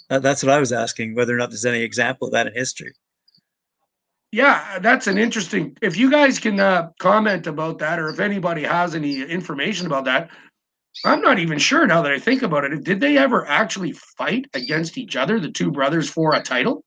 that, 0.10 0.22
that's 0.22 0.44
what 0.44 0.52
I 0.54 0.60
was 0.60 0.72
asking 0.72 1.16
whether 1.16 1.34
or 1.34 1.38
not 1.38 1.50
there's 1.50 1.66
any 1.66 1.82
example 1.82 2.28
of 2.28 2.34
that 2.34 2.48
in 2.48 2.54
history. 2.54 2.94
Yeah, 4.32 4.78
that's 4.80 5.08
an 5.08 5.18
interesting. 5.18 5.76
If 5.82 5.98
you 5.98 6.12
guys 6.12 6.38
can 6.38 6.60
uh, 6.60 6.90
comment 7.00 7.48
about 7.48 7.80
that, 7.80 7.98
or 8.00 8.10
if 8.10 8.20
anybody 8.20 8.64
has 8.64 8.94
any 8.94 9.24
information 9.24 9.88
about 9.88 10.06
that, 10.06 10.30
I'm 11.06 11.22
not 11.22 11.40
even 11.40 11.58
sure 11.58 11.88
now 11.88 12.02
that 12.02 12.12
I 12.12 12.20
think 12.20 12.42
about 12.42 12.66
it. 12.66 12.84
Did 12.84 13.00
they 13.00 13.18
ever 13.18 13.48
actually 13.48 13.94
fight 13.94 14.46
against 14.54 14.98
each 14.98 15.16
other, 15.16 15.40
the 15.40 15.50
two 15.52 15.72
brothers, 15.72 16.10
for 16.10 16.36
a 16.36 16.42
title? 16.42 16.84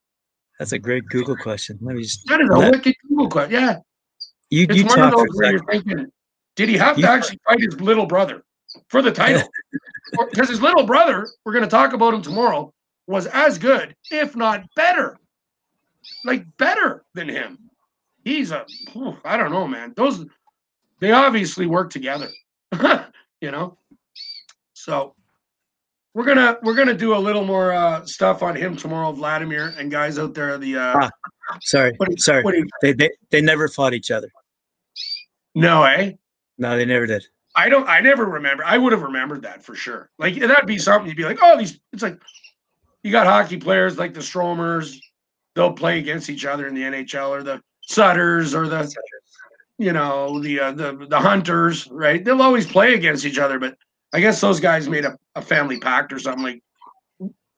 That's 0.59 0.73
a 0.73 0.79
great 0.79 1.07
Google 1.07 1.37
question. 1.37 1.79
Let 1.81 1.97
me 1.97 2.03
just 2.03 2.27
That 2.29 2.41
is 2.41 2.49
a 2.49 2.53
Let- 2.53 2.73
wicked 2.73 2.95
Google 3.09 3.29
question. 3.29 3.53
Yeah, 3.53 3.77
you 4.51 4.65
it's 4.69 4.77
you 4.77 4.85
one 4.85 5.01
of 5.01 5.11
talk 5.11 5.19
those 5.27 5.37
for 5.37 5.43
a 5.45 5.51
you're 5.51 5.65
thinking, 5.71 6.07
did 6.57 6.69
he 6.69 6.77
have 6.77 6.99
You- 6.99 7.05
to 7.05 7.11
actually 7.11 7.41
fight 7.47 7.61
his 7.61 7.81
little 7.81 8.07
brother 8.07 8.45
for 8.89 9.03
the 9.03 9.13
title? 9.13 9.43
Because 10.31 10.51
his 10.51 10.61
little 10.61 10.83
brother, 10.85 11.27
we're 11.43 11.55
going 11.55 11.65
to 11.65 11.71
talk 11.71 11.95
about 11.95 12.13
him 12.13 12.21
tomorrow, 12.21 12.71
was 13.07 13.27
as 13.29 13.57
good, 13.57 13.97
if 14.11 14.37
not 14.37 14.63
better, 14.77 15.17
like 16.27 16.45
better 16.59 17.03
than 17.15 17.31
him. 17.31 17.71
He's 18.23 18.51
a, 18.51 18.67
I 19.25 19.39
don't 19.39 19.51
know, 19.51 19.67
man. 19.67 19.95
Those, 19.97 20.27
they 21.01 21.13
obviously 21.13 21.65
work 21.65 21.89
together, 21.89 22.29
you 23.41 23.51
know. 23.51 23.79
So 24.83 25.15
we're 26.15 26.25
gonna 26.25 26.59
we're 26.63 26.75
gonna 26.75 26.93
do 26.95 27.15
a 27.15 27.19
little 27.19 27.45
more 27.45 27.73
uh, 27.73 28.05
stuff 28.05 28.43
on 28.43 28.57
him 28.57 28.77
tomorrow, 28.77 29.13
Vladimir, 29.13 29.73
and 29.79 29.91
guys 29.93 30.19
out 30.19 30.35
there. 30.35 30.59
The 30.59 30.77
uh, 30.77 30.95
Ah. 31.03 31.11
Sorry, 31.61 31.93
you- 32.09 32.17
sorry. 32.19 32.43
you, 32.59 32.67
They, 32.81 32.93
they 32.93 33.11
they 33.31 33.41
never 33.41 33.69
fought 33.69 33.95
each 33.95 34.11
other. 34.11 34.29
no, 35.55 35.85
eh? 35.85 36.13
No, 36.59 36.77
they 36.77 36.85
never 36.85 37.07
did. 37.07 37.25
I 37.55 37.69
don't. 37.69 37.89
I 37.89 38.01
never 38.01 38.25
remember. 38.25 38.65
I 38.65 38.77
would 38.79 38.93
have 38.93 39.03
remembered 39.03 39.43
that 39.43 39.63
for 39.63 39.75
sure. 39.77 40.11
Like 40.19 40.35
that'd 40.39 40.67
be 40.67 40.79
something 40.79 41.07
you'd 41.09 41.17
be 41.17 41.25
like, 41.25 41.39
oh, 41.43 41.57
these. 41.59 41.79
It's 41.93 42.03
like 42.03 42.21
you 43.05 43.13
got 43.13 43.27
hockey 43.27 43.59
players 43.59 43.99
like 43.99 44.15
the 44.15 44.21
Stromers. 44.21 44.99
They'll 45.55 45.73
play 45.75 45.99
against 45.99 46.29
each 46.31 46.45
other 46.47 46.67
in 46.67 46.75
the 46.75 46.83
NHL, 46.83 47.29
or 47.29 47.43
the 47.43 47.61
Sutters, 47.83 48.55
or 48.55 48.67
the 48.69 48.93
you 49.79 49.93
know 49.93 50.41
the 50.41 50.59
uh, 50.61 50.73
the 50.73 51.07
the 51.09 51.19
Hunters. 51.21 51.87
Right? 51.91 52.25
They'll 52.25 52.43
always 52.43 52.67
play 52.67 52.95
against 52.95 53.25
each 53.27 53.39
other. 53.39 53.59
But 53.61 53.77
I 54.13 54.21
guess 54.21 54.41
those 54.41 54.61
guys 54.61 54.89
made 54.89 55.05
a, 55.05 55.17
a 55.35 55.43
family 55.43 55.79
pact 55.79 56.13
or 56.13 56.19
something. 56.19 56.45
Like 56.45 56.63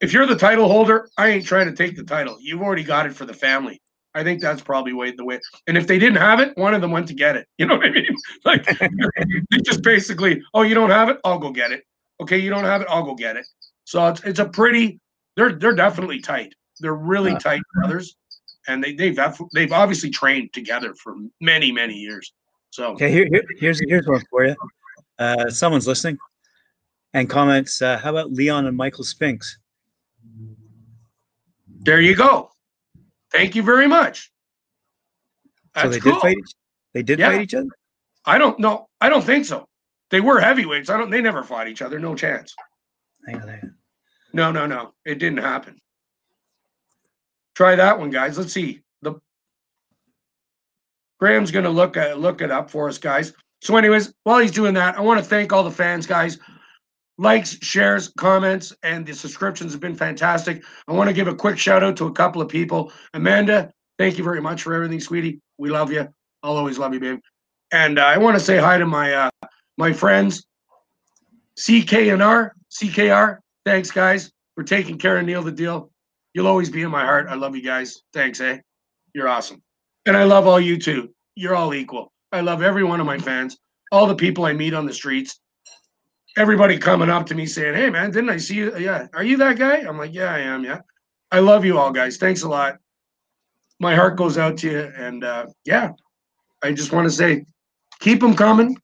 if 0.00 0.12
you're 0.12 0.26
the 0.26 0.36
title 0.36 0.68
holder, 0.68 1.08
I 1.18 1.28
ain't 1.28 1.46
trying 1.46 1.66
to 1.66 1.72
take 1.74 1.96
the 1.96 2.04
title. 2.04 2.36
You've 2.40 2.62
already 2.62 2.84
got 2.84 3.06
it 3.06 3.14
for 3.14 3.24
the 3.24 3.34
family. 3.34 3.80
I 4.14 4.22
think 4.22 4.40
that's 4.40 4.62
probably 4.62 4.92
way 4.92 5.10
the 5.10 5.24
way. 5.24 5.40
And 5.66 5.76
if 5.76 5.86
they 5.88 5.98
didn't 5.98 6.18
have 6.18 6.38
it, 6.38 6.56
one 6.56 6.72
of 6.72 6.80
them 6.80 6.92
went 6.92 7.08
to 7.08 7.14
get 7.14 7.36
it. 7.36 7.48
You 7.58 7.66
know 7.66 7.76
what 7.76 7.86
I 7.86 7.90
mean? 7.90 8.16
Like 8.44 8.64
they 9.50 9.58
just 9.64 9.82
basically, 9.82 10.42
oh, 10.52 10.62
you 10.62 10.74
don't 10.74 10.90
have 10.90 11.08
it, 11.08 11.18
I'll 11.24 11.38
go 11.38 11.50
get 11.50 11.72
it. 11.72 11.84
Okay, 12.20 12.38
you 12.38 12.50
don't 12.50 12.64
have 12.64 12.80
it, 12.82 12.88
I'll 12.90 13.02
go 13.02 13.14
get 13.14 13.36
it. 13.36 13.46
So 13.84 14.06
it's 14.06 14.22
it's 14.24 14.38
a 14.38 14.44
pretty. 14.46 15.00
They're 15.36 15.52
they're 15.52 15.74
definitely 15.74 16.20
tight. 16.20 16.54
They're 16.80 16.94
really 16.94 17.32
Uh, 17.32 17.38
tight 17.38 17.62
brothers, 17.74 18.16
and 18.68 18.82
they 18.82 18.94
they've 18.94 19.18
they've 19.52 19.72
obviously 19.72 20.10
trained 20.10 20.52
together 20.52 20.94
for 20.94 21.16
many 21.40 21.72
many 21.72 21.94
years. 21.94 22.32
So 22.70 22.92
Okay, 22.92 23.10
here, 23.10 23.26
here 23.30 23.44
here's 23.58 23.80
here's 23.88 24.06
one 24.06 24.22
for 24.30 24.46
you. 24.46 24.54
Uh, 25.18 25.50
someone's 25.50 25.86
listening, 25.86 26.18
and 27.14 27.30
comments. 27.30 27.80
Uh, 27.80 27.96
how 27.96 28.10
about 28.10 28.32
Leon 28.32 28.66
and 28.66 28.76
Michael 28.76 29.04
Spinks? 29.04 29.58
there 31.80 32.00
you 32.00 32.14
go. 32.16 32.50
Thank 33.30 33.54
you 33.54 33.62
very 33.62 33.86
much. 33.86 34.32
That's 35.74 35.84
so 35.86 35.90
they 35.90 36.00
cool. 36.00 36.12
did 36.12 36.20
fight. 36.22 36.36
Each, 36.38 36.54
they 36.94 37.02
did 37.02 37.18
Yeah. 37.18 37.30
fight 37.30 37.42
each 37.42 37.54
other. 37.54 37.68
I 38.24 38.38
don't 38.38 38.58
know. 38.58 38.88
I 39.00 39.08
don't 39.08 39.24
think 39.24 39.44
so. 39.44 39.68
They 40.10 40.20
were 40.20 40.40
heavyweights. 40.40 40.88
I 40.88 40.96
don't. 40.96 41.10
They 41.10 41.20
never 41.20 41.42
fought 41.42 41.68
each 41.68 41.82
other. 41.82 41.98
No 41.98 42.14
chance. 42.14 42.54
Hang 43.26 43.42
on, 43.42 43.48
hang 43.48 43.60
on. 43.62 43.74
No, 44.32 44.50
no, 44.52 44.66
no. 44.66 44.94
It 45.04 45.18
didn't 45.18 45.38
happen. 45.38 45.78
Try 47.54 47.76
that 47.76 47.98
one, 47.98 48.10
guys. 48.10 48.38
Let's 48.38 48.52
see. 48.52 48.80
The 49.02 49.14
Graham's 51.18 51.50
gonna 51.50 51.70
look 51.70 51.96
at 51.96 52.18
look 52.18 52.40
it 52.40 52.50
up 52.50 52.70
for 52.70 52.88
us, 52.88 52.96
guys. 52.98 53.34
So, 53.60 53.76
anyways, 53.76 54.14
while 54.22 54.38
he's 54.38 54.50
doing 54.52 54.74
that, 54.74 54.96
I 54.96 55.00
want 55.00 55.18
to 55.20 55.24
thank 55.24 55.52
all 55.52 55.62
the 55.64 55.70
fans, 55.70 56.06
guys. 56.06 56.38
Likes, 57.16 57.56
shares, 57.62 58.08
comments, 58.18 58.74
and 58.82 59.06
the 59.06 59.14
subscriptions 59.14 59.72
have 59.72 59.80
been 59.80 59.94
fantastic. 59.94 60.64
I 60.88 60.92
want 60.92 61.08
to 61.08 61.14
give 61.14 61.28
a 61.28 61.34
quick 61.34 61.58
shout 61.58 61.84
out 61.84 61.96
to 61.98 62.06
a 62.06 62.12
couple 62.12 62.42
of 62.42 62.48
people. 62.48 62.92
Amanda, 63.14 63.72
thank 63.98 64.18
you 64.18 64.24
very 64.24 64.40
much 64.40 64.62
for 64.62 64.74
everything, 64.74 65.00
sweetie. 65.00 65.40
We 65.56 65.70
love 65.70 65.92
you. 65.92 66.08
I'll 66.42 66.56
always 66.56 66.76
love 66.76 66.92
you, 66.92 67.00
babe. 67.00 67.20
And 67.72 67.98
uh, 67.98 68.04
I 68.04 68.18
want 68.18 68.36
to 68.36 68.44
say 68.44 68.58
hi 68.58 68.78
to 68.78 68.86
my 68.86 69.12
uh, 69.14 69.30
my 69.78 69.92
friends, 69.92 70.44
CKNR, 71.58 72.50
CKR. 72.70 73.38
Thanks, 73.64 73.90
guys, 73.90 74.32
for 74.56 74.64
taking 74.64 74.98
care 74.98 75.18
of 75.18 75.24
Neil 75.24 75.42
the 75.42 75.52
Deal. 75.52 75.90
You'll 76.34 76.48
always 76.48 76.68
be 76.68 76.82
in 76.82 76.90
my 76.90 77.04
heart. 77.04 77.28
I 77.30 77.34
love 77.34 77.54
you 77.54 77.62
guys. 77.62 78.02
Thanks, 78.12 78.40
eh? 78.40 78.58
You're 79.14 79.28
awesome. 79.28 79.62
And 80.04 80.16
I 80.16 80.24
love 80.24 80.46
all 80.46 80.60
you 80.60 80.78
too. 80.78 81.14
You're 81.36 81.54
all 81.54 81.74
equal. 81.74 82.12
I 82.32 82.40
love 82.40 82.62
every 82.62 82.82
one 82.82 83.00
of 83.00 83.06
my 83.06 83.18
fans, 83.18 83.56
all 83.92 84.06
the 84.06 84.16
people 84.16 84.44
I 84.44 84.52
meet 84.52 84.74
on 84.74 84.86
the 84.86 84.92
streets, 84.92 85.38
everybody 86.36 86.78
coming 86.78 87.10
up 87.10 87.26
to 87.26 87.34
me 87.34 87.46
saying, 87.46 87.74
Hey, 87.74 87.90
man, 87.90 88.10
didn't 88.10 88.30
I 88.30 88.36
see 88.36 88.56
you? 88.56 88.76
Yeah. 88.78 89.06
Are 89.14 89.24
you 89.24 89.36
that 89.38 89.58
guy? 89.58 89.78
I'm 89.78 89.98
like, 89.98 90.14
Yeah, 90.14 90.32
I 90.34 90.40
am. 90.40 90.64
Yeah. 90.64 90.80
I 91.30 91.40
love 91.40 91.64
you 91.64 91.78
all, 91.78 91.90
guys. 91.90 92.16
Thanks 92.16 92.42
a 92.42 92.48
lot. 92.48 92.78
My 93.80 93.94
heart 93.94 94.16
goes 94.16 94.38
out 94.38 94.56
to 94.58 94.70
you. 94.70 94.92
And 94.96 95.24
uh, 95.24 95.46
yeah, 95.64 95.90
I 96.62 96.72
just 96.72 96.92
want 96.92 97.06
to 97.06 97.10
say, 97.10 97.44
keep 97.98 98.20
them 98.20 98.36
coming. 98.36 98.76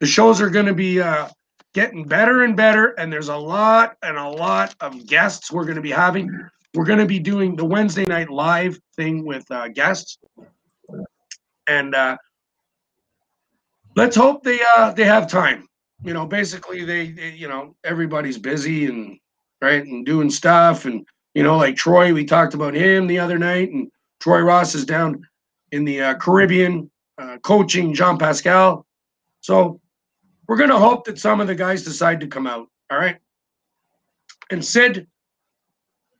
The 0.00 0.06
shows 0.06 0.40
are 0.40 0.50
going 0.50 0.66
to 0.66 0.74
be 0.74 1.00
uh, 1.00 1.28
getting 1.74 2.04
better 2.04 2.42
and 2.42 2.56
better. 2.56 2.88
And 2.98 3.12
there's 3.12 3.28
a 3.28 3.36
lot 3.36 3.96
and 4.02 4.16
a 4.16 4.28
lot 4.28 4.74
of 4.80 5.06
guests 5.06 5.52
we're 5.52 5.64
going 5.64 5.76
to 5.76 5.82
be 5.82 5.92
having. 5.92 6.28
We're 6.74 6.84
going 6.84 6.98
to 6.98 7.06
be 7.06 7.18
doing 7.18 7.54
the 7.54 7.64
Wednesday 7.64 8.04
night 8.04 8.30
live 8.30 8.78
thing 8.96 9.24
with 9.24 9.48
uh, 9.50 9.68
guests. 9.68 10.18
And 11.68 11.94
uh, 11.94 12.16
let's 13.94 14.16
hope 14.16 14.42
they 14.42 14.60
uh, 14.76 14.92
they 14.92 15.04
have 15.04 15.30
time. 15.30 15.68
You 16.02 16.12
know, 16.12 16.26
basically 16.26 16.84
they, 16.84 17.10
they 17.10 17.30
you 17.30 17.48
know 17.48 17.74
everybody's 17.84 18.38
busy 18.38 18.86
and 18.86 19.18
right 19.60 19.84
and 19.84 20.04
doing 20.04 20.30
stuff 20.30 20.84
and 20.84 21.06
you 21.34 21.42
know 21.42 21.56
like 21.56 21.76
Troy 21.76 22.12
we 22.12 22.24
talked 22.24 22.54
about 22.54 22.74
him 22.74 23.06
the 23.06 23.18
other 23.18 23.38
night 23.38 23.70
and 23.70 23.90
Troy 24.20 24.40
Ross 24.40 24.74
is 24.74 24.84
down 24.84 25.22
in 25.72 25.84
the 25.84 26.00
uh, 26.00 26.14
Caribbean 26.14 26.90
uh, 27.18 27.38
coaching 27.42 27.94
Jean 27.94 28.18
Pascal. 28.18 28.86
So 29.40 29.80
we're 30.46 30.56
going 30.56 30.70
to 30.70 30.78
hope 30.78 31.04
that 31.06 31.18
some 31.18 31.40
of 31.40 31.46
the 31.46 31.54
guys 31.54 31.84
decide 31.84 32.20
to 32.20 32.26
come 32.26 32.46
out. 32.46 32.68
All 32.90 32.98
right. 32.98 33.16
And 34.50 34.64
Sid, 34.64 35.06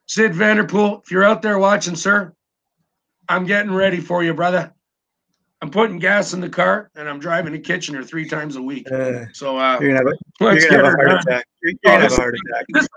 Sid 0.07 0.35
Vanderpool, 0.35 1.03
if 1.05 1.11
you're 1.11 1.25
out 1.25 1.43
there 1.43 1.59
watching, 1.59 1.97
sir, 1.97 2.33
I'm 3.29 3.45
getting 3.45 3.73
ready 3.73 4.01
for 4.01 4.23
you, 4.23 4.35
brother. 4.35 4.73
I'm 5.63 5.71
putting 5.71 5.99
gas 5.99 6.33
in 6.35 6.41
the 6.41 6.49
car 6.51 6.91
and 6.97 7.09
I'm 7.09 7.19
driving 7.19 7.53
to 7.55 7.59
Kitchener 7.59 8.03
three 8.05 8.29
times 8.29 8.57
a 8.57 8.63
week. 8.63 8.91
Uh, 8.91 9.25
So 9.33 9.57
uh, 9.59 9.79
you're 9.81 9.95
gonna 9.97 10.11
have 10.11 10.19
a, 10.41 10.45
let's 10.45 10.63
you're 10.65 10.71
get 10.71 10.83
gonna 10.83 10.85
have 10.85 10.85
a 10.85 10.97
heart 10.97 11.09
done. 11.09 11.19
attack. 11.19 11.47
You're 11.63 11.73
gonna 11.85 12.03
have 12.03 12.13
a 12.13 12.15
heart 12.17 12.35
attack. 12.47 12.65
this- 12.69 12.89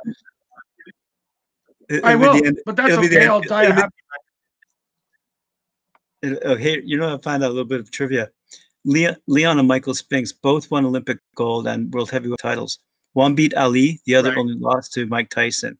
It- 1.89 2.03
I 2.03 2.15
will, 2.15 2.39
but 2.65 2.75
that's 2.75 2.91
it'll 2.93 3.05
okay. 3.05 3.25
I'll 3.25 3.41
die 3.41 3.65
happy. 3.65 3.93
it- 6.21 6.39
oh, 6.45 6.55
you 6.57 6.97
know, 6.97 7.15
I 7.15 7.17
find 7.21 7.43
out 7.43 7.47
a 7.47 7.53
little 7.53 7.63
bit 7.65 7.79
of 7.79 7.89
trivia. 7.91 8.29
Leon, 8.85 9.15
Leon 9.27 9.57
and 9.59 9.67
Michael 9.67 9.93
Spinks 9.93 10.31
both 10.31 10.69
won 10.69 10.85
Olympic 10.85 11.19
gold 11.35 11.67
and 11.67 11.91
world 11.93 12.11
heavyweight 12.11 12.39
titles. 12.39 12.79
One 13.13 13.35
beat 13.35 13.53
Ali, 13.55 13.99
the 14.05 14.15
other 14.15 14.29
Right. 14.29 14.37
only 14.37 14.53
lost 14.55 14.93
to 14.93 15.05
Mike 15.07 15.29
Tyson. 15.29 15.77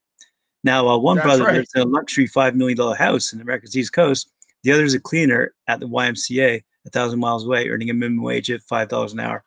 Now, 0.64 0.86
while 0.86 1.00
one 1.02 1.18
That's 1.18 1.26
brother 1.28 1.44
right. 1.46 1.56
lives 1.58 1.70
in 1.76 1.82
a 1.82 1.86
luxury 1.86 2.28
$5 2.28 2.56
million 2.56 2.78
house 2.96 3.32
in 3.34 3.40
America's 3.42 3.78
East 3.78 3.94
Coast, 3.94 4.32
the 4.64 4.72
other 4.72 4.84
is 4.84 4.94
a 4.94 5.00
cleaner 5.00 5.54
at 5.68 5.80
the 5.80 5.88
YMCA 5.88 6.64
a 6.86 6.90
thousand 6.90 7.20
miles 7.20 7.46
away, 7.46 7.68
earning 7.70 7.90
a 7.90 7.94
minimum 7.94 8.24
wage 8.24 8.50
of 8.50 8.64
$5 8.66 9.14
an 9.14 9.20
hour. 9.20 9.44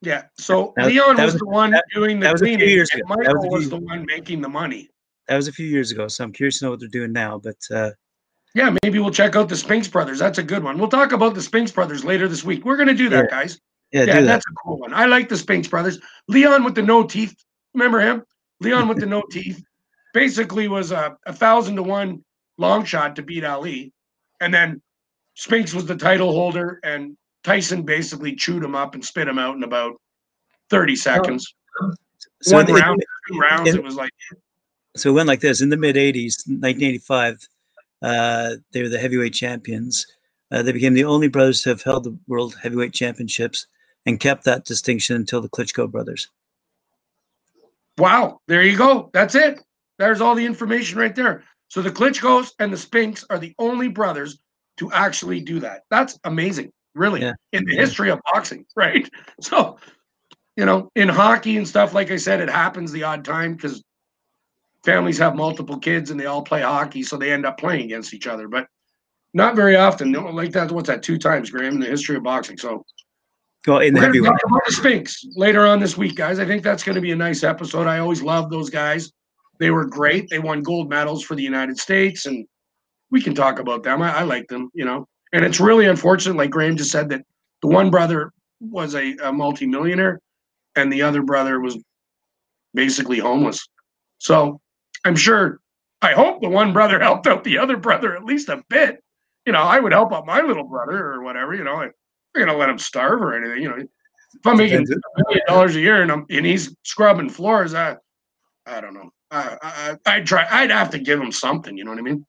Yeah. 0.00 0.24
So 0.38 0.72
That- 0.76 0.86
Leon 0.86 1.16
that 1.16 1.24
was, 1.24 1.34
was- 1.34 1.40
the 1.40 1.46
one 1.46 1.70
that- 1.72 1.84
doing 1.94 2.20
the 2.20 2.26
that 2.26 2.32
was 2.32 2.42
a 2.42 2.44
few 2.46 2.56
cleaning, 2.56 2.74
years 2.74 2.90
and. 2.92 3.02
That 3.02 3.16
was 3.18 3.26
Michael 3.26 3.50
was 3.50 3.70
the 3.70 3.76
one 3.78 4.04
making 4.06 4.40
the 4.40 4.48
money. 4.48 4.90
That 5.26 5.36
was 5.36 5.48
a 5.48 5.52
few 5.52 5.66
years 5.66 5.90
ago, 5.90 6.08
so 6.08 6.24
I'm 6.24 6.32
curious 6.32 6.58
to 6.60 6.64
know 6.66 6.70
what 6.70 6.80
they're 6.80 6.88
doing 6.88 7.12
now. 7.12 7.38
But 7.38 7.56
uh, 7.74 7.90
Yeah, 8.54 8.74
maybe 8.82 8.98
we'll 8.98 9.10
check 9.10 9.36
out 9.36 9.48
the 9.48 9.56
Spinks 9.56 9.88
brothers. 9.88 10.18
That's 10.18 10.38
a 10.38 10.42
good 10.42 10.62
one. 10.64 10.78
We'll 10.78 10.88
talk 10.88 11.12
about 11.12 11.34
the 11.34 11.42
Spinks 11.42 11.70
brothers 11.70 12.04
later 12.04 12.28
this 12.28 12.44
week. 12.44 12.64
We're 12.64 12.76
going 12.76 12.88
to 12.88 12.94
do 12.94 13.08
that, 13.10 13.28
guys. 13.30 13.60
yeah, 13.92 14.04
Yeah, 14.04 14.20
that's 14.22 14.44
a 14.46 14.54
cool 14.54 14.78
one. 14.78 14.94
I 14.94 15.04
like 15.06 15.28
the 15.28 15.36
Spinks 15.36 15.68
brothers. 15.68 15.98
Leon 16.28 16.64
with 16.64 16.74
the 16.74 16.82
no 16.82 17.02
teeth. 17.06 17.36
Remember 17.74 18.00
him? 18.00 18.22
Leon 18.60 18.88
with 18.88 19.00
the 19.00 19.06
no 19.06 19.22
teeth. 19.30 19.62
Basically 20.14 20.68
was 20.68 20.90
a, 20.92 21.16
a 21.26 21.32
thousand 21.32 21.76
to 21.76 21.82
one 21.82 22.24
long 22.56 22.84
shot 22.84 23.14
to 23.16 23.22
beat 23.22 23.44
Ali. 23.44 23.92
And 24.40 24.52
then 24.54 24.80
Spinks 25.38 25.72
was 25.72 25.86
the 25.86 25.94
title 25.94 26.32
holder, 26.32 26.80
and 26.82 27.16
Tyson 27.44 27.84
basically 27.84 28.34
chewed 28.34 28.64
him 28.64 28.74
up 28.74 28.94
and 28.94 29.04
spit 29.04 29.28
him 29.28 29.38
out 29.38 29.54
in 29.54 29.62
about 29.62 29.92
30 30.68 30.96
seconds. 30.96 31.54
So 32.42 32.56
One 32.56 32.66
the- 32.66 32.72
round, 32.72 33.00
two 33.30 33.38
rounds, 33.38 33.68
in- 33.70 33.76
it 33.76 33.84
was 33.84 33.94
like, 33.94 34.10
so 34.96 35.10
it 35.10 35.12
went 35.12 35.28
like 35.28 35.38
this 35.38 35.60
in 35.60 35.68
the 35.68 35.76
mid 35.76 35.94
80s 35.94 36.38
1985 36.48 37.48
uh, 38.02 38.56
they 38.72 38.82
were 38.82 38.88
the 38.88 38.98
heavyweight 38.98 39.32
champions 39.32 40.04
uh, 40.50 40.60
they 40.60 40.72
became 40.72 40.94
the 40.94 41.04
only 41.04 41.28
brothers 41.28 41.62
to 41.62 41.68
have 41.68 41.82
held 41.82 42.02
the 42.02 42.18
world 42.26 42.56
heavyweight 42.60 42.92
championships 42.92 43.68
and 44.06 44.18
kept 44.18 44.42
that 44.42 44.64
distinction 44.64 45.14
until 45.14 45.40
the 45.40 45.48
klitschko 45.48 45.88
brothers 45.88 46.30
wow, 47.96 48.40
there 48.48 48.62
you 48.62 48.76
go. 48.76 49.10
That's 49.12 49.34
it. 49.36 49.60
There's 49.98 50.20
all 50.20 50.34
the 50.34 50.46
information 50.46 50.98
right 50.98 51.14
there. 51.14 51.44
So 51.68 51.82
the 51.82 51.90
Klitschko's 51.90 52.54
and 52.60 52.72
the 52.72 52.76
Spinks 52.76 53.24
are 53.30 53.38
the 53.38 53.54
only 53.58 53.88
brothers 53.88 54.38
to 54.78 54.90
actually 54.92 55.40
do 55.40 55.60
that. 55.60 55.82
That's 55.90 56.18
amazing, 56.24 56.72
really, 56.94 57.20
Yeah. 57.22 57.34
in 57.52 57.64
the 57.64 57.74
Yeah. 57.74 57.80
history 57.80 58.10
of 58.10 58.20
boxing, 58.32 58.64
right? 58.76 59.08
So, 59.40 59.78
you 60.56 60.64
know, 60.64 60.90
in 60.96 61.08
hockey 61.08 61.56
and 61.56 61.68
stuff, 61.68 61.94
like 61.94 62.10
I 62.10 62.16
said, 62.16 62.40
it 62.40 62.50
happens 62.50 62.90
the 62.90 63.02
odd 63.04 63.24
time 63.24 63.54
because 63.54 63.82
families 64.84 65.18
have 65.18 65.36
multiple 65.36 65.78
kids 65.78 66.10
and 66.10 66.18
they 66.18 66.26
all 66.26 66.42
play 66.42 66.62
hockey, 66.62 67.02
so 67.02 67.16
they 67.16 67.32
end 67.32 67.46
up 67.46 67.58
playing 67.58 67.84
against 67.84 68.14
each 68.14 68.26
other. 68.26 68.48
But 68.48 68.66
not 69.34 69.54
very 69.54 69.76
often. 69.76 70.10
No, 70.10 70.22
like 70.30 70.52
that. 70.52 70.72
What's 70.72 70.88
that? 70.88 71.02
Two 71.02 71.18
times, 71.18 71.50
Graham, 71.50 71.74
in 71.74 71.80
the 71.80 71.86
history 71.86 72.16
of 72.16 72.22
boxing. 72.22 72.56
So 72.56 72.84
well 73.66 73.80
in 73.80 73.92
the 73.92 74.00
we're 74.00 74.24
talk 74.24 74.40
about 74.46 74.62
the 74.66 74.72
Spinks 74.72 75.24
later 75.36 75.66
on 75.66 75.78
this 75.78 75.96
week, 75.98 76.16
guys. 76.16 76.38
I 76.38 76.46
think 76.46 76.62
that's 76.62 76.82
going 76.82 76.94
to 76.94 77.02
be 77.02 77.12
a 77.12 77.16
nice 77.16 77.44
episode. 77.44 77.86
I 77.86 77.98
always 77.98 78.22
love 78.22 78.50
those 78.50 78.70
guys. 78.70 79.12
They 79.58 79.70
were 79.70 79.84
great. 79.84 80.30
They 80.30 80.38
won 80.38 80.62
gold 80.62 80.88
medals 80.88 81.22
for 81.24 81.34
the 81.34 81.42
United 81.42 81.78
States, 81.78 82.26
and 82.26 82.46
we 83.10 83.22
can 83.22 83.34
talk 83.34 83.58
about 83.58 83.82
them. 83.82 84.02
I, 84.02 84.18
I 84.18 84.22
like 84.22 84.48
them, 84.48 84.70
you 84.74 84.84
know. 84.84 85.06
And 85.32 85.44
it's 85.44 85.60
really 85.60 85.86
unfortunate, 85.86 86.36
like 86.36 86.50
Graham 86.50 86.76
just 86.76 86.90
said, 86.90 87.08
that 87.10 87.22
the 87.62 87.68
one 87.68 87.90
brother 87.90 88.32
was 88.60 88.94
a, 88.94 89.16
a 89.22 89.32
multimillionaire, 89.32 90.20
and 90.76 90.92
the 90.92 91.02
other 91.02 91.22
brother 91.22 91.60
was 91.60 91.78
basically 92.74 93.18
homeless. 93.18 93.66
So 94.18 94.60
I'm 95.04 95.16
sure, 95.16 95.60
I 96.02 96.12
hope 96.12 96.40
the 96.40 96.48
one 96.48 96.72
brother 96.72 96.98
helped 97.02 97.26
out 97.26 97.44
the 97.44 97.58
other 97.58 97.76
brother 97.76 98.16
at 98.16 98.24
least 98.24 98.48
a 98.48 98.62
bit. 98.68 99.02
You 99.46 99.52
know, 99.52 99.62
I 99.62 99.80
would 99.80 99.92
help 99.92 100.12
out 100.12 100.26
my 100.26 100.40
little 100.40 100.64
brother 100.64 101.12
or 101.12 101.22
whatever. 101.22 101.54
You 101.54 101.64
know, 101.64 101.76
I'm 101.76 101.92
not 102.34 102.46
gonna 102.46 102.58
let 102.58 102.68
him 102.68 102.78
starve 102.78 103.22
or 103.22 103.34
anything. 103.34 103.62
You 103.62 103.70
know, 103.70 103.76
if 103.76 104.46
I'm 104.46 104.58
making 104.58 104.80
a 104.80 105.22
million 105.24 105.46
dollars 105.46 105.76
a 105.76 105.80
year 105.80 106.02
and 106.02 106.12
I'm 106.12 106.26
and 106.30 106.44
he's 106.44 106.74
scrubbing 106.84 107.30
floors, 107.30 107.74
I, 107.74 107.96
I 108.66 108.80
don't 108.80 108.94
know. 108.94 109.10
I, 109.30 109.56
I 109.62 109.96
I'd 110.06 110.26
try. 110.26 110.46
I'd 110.50 110.70
have 110.70 110.90
to 110.90 110.98
give 110.98 111.20
him 111.20 111.32
something. 111.32 111.76
You 111.76 111.84
know 111.84 111.90
what 111.90 111.98
I 111.98 112.02
mean? 112.02 112.26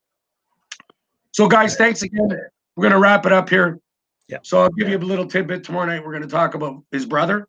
So, 1.31 1.47
guys, 1.47 1.75
thanks 1.75 2.01
again. 2.01 2.29
We're 2.75 2.83
gonna 2.83 2.99
wrap 2.99 3.25
it 3.25 3.31
up 3.31 3.49
here. 3.49 3.79
Yeah. 4.27 4.37
So 4.43 4.61
I'll 4.61 4.69
give 4.69 4.87
you 4.89 4.97
a 4.97 4.99
little 4.99 5.25
tidbit 5.25 5.63
tomorrow 5.63 5.85
night. 5.85 6.05
We're 6.05 6.13
gonna 6.13 6.27
talk 6.27 6.53
about 6.53 6.83
his 6.91 7.05
brother, 7.05 7.47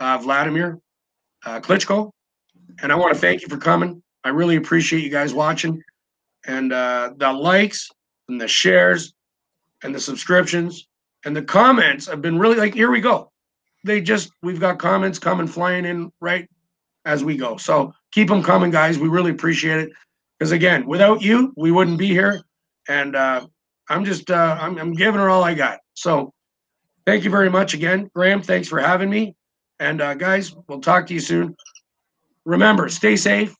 uh, 0.00 0.18
Vladimir 0.18 0.78
uh, 1.44 1.60
Klitschko, 1.60 2.10
and 2.82 2.92
I 2.92 2.94
want 2.94 3.14
to 3.14 3.20
thank 3.20 3.42
you 3.42 3.48
for 3.48 3.56
coming. 3.56 4.02
I 4.24 4.30
really 4.30 4.56
appreciate 4.56 5.02
you 5.02 5.10
guys 5.10 5.34
watching, 5.34 5.82
and 6.46 6.72
uh, 6.72 7.12
the 7.16 7.32
likes 7.32 7.88
and 8.28 8.40
the 8.40 8.48
shares 8.48 9.12
and 9.82 9.94
the 9.94 10.00
subscriptions 10.00 10.86
and 11.24 11.36
the 11.36 11.42
comments 11.42 12.06
have 12.06 12.22
been 12.22 12.38
really 12.38 12.56
like. 12.56 12.74
Here 12.74 12.90
we 12.90 13.00
go. 13.00 13.30
They 13.84 14.00
just 14.00 14.30
we've 14.42 14.60
got 14.60 14.78
comments 14.78 15.18
coming 15.18 15.46
flying 15.46 15.84
in 15.84 16.12
right 16.20 16.48
as 17.04 17.24
we 17.24 17.36
go. 17.36 17.56
So 17.56 17.92
keep 18.12 18.28
them 18.28 18.42
coming, 18.42 18.70
guys. 18.70 18.98
We 18.98 19.08
really 19.08 19.30
appreciate 19.30 19.80
it. 19.80 19.90
Because 20.38 20.52
again, 20.52 20.86
without 20.86 21.22
you, 21.22 21.52
we 21.56 21.70
wouldn't 21.70 21.98
be 21.98 22.08
here. 22.08 22.42
And 22.88 23.16
uh, 23.16 23.46
I'm 23.88 24.04
just 24.04 24.30
uh, 24.30 24.56
I'm, 24.60 24.78
I'm 24.78 24.92
giving 24.92 25.20
her 25.20 25.28
all 25.28 25.44
I 25.44 25.54
got. 25.54 25.80
So 25.94 26.32
thank 27.06 27.24
you 27.24 27.30
very 27.30 27.50
much 27.50 27.74
again, 27.74 28.10
Graham. 28.14 28.42
Thanks 28.42 28.68
for 28.68 28.80
having 28.80 29.10
me. 29.10 29.36
And 29.80 30.00
uh, 30.00 30.14
guys, 30.14 30.54
we'll 30.68 30.80
talk 30.80 31.06
to 31.08 31.14
you 31.14 31.20
soon. 31.20 31.56
Remember, 32.44 32.88
stay 32.88 33.16
safe. 33.16 33.54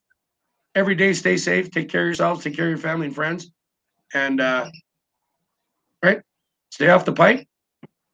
Every 0.74 0.94
day, 0.94 1.12
stay 1.12 1.36
safe. 1.36 1.70
Take 1.70 1.88
care 1.88 2.02
of 2.02 2.06
yourselves. 2.06 2.44
Take 2.44 2.56
care 2.56 2.66
of 2.66 2.70
your 2.70 2.78
family 2.78 3.06
and 3.06 3.14
friends. 3.14 3.50
And 4.14 4.40
uh, 4.40 4.70
right, 6.02 6.20
stay 6.70 6.88
off 6.88 7.04
the 7.04 7.12
pipe. 7.12 7.46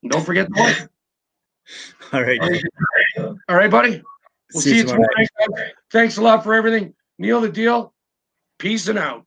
And 0.03 0.13
don't 0.13 0.25
forget 0.25 0.49
the 0.49 0.61
one. 0.61 0.89
all 2.13 2.23
right 2.23 2.41
All 3.49 3.57
right, 3.57 3.71
buddy. 3.71 4.03
We'll 4.53 4.63
see, 4.63 4.79
you 4.79 4.85
tomorrow 4.85 5.07
guys. 5.17 5.71
Thanks 5.93 6.17
a 6.17 6.23
lot 6.23 6.43
for 6.43 6.55
everything. 6.55 6.95
Neil 7.19 7.41
the 7.41 7.49
deal. 7.49 7.93
Peace 8.59 8.89
and 8.89 8.99
out. 8.99 9.25